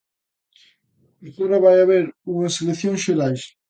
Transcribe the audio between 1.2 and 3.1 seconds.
Agora vai haber unhas eleccións